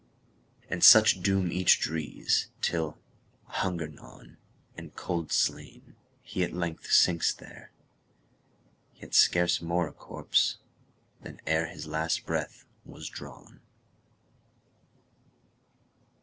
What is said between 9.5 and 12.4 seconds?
more a corpse than ereHis last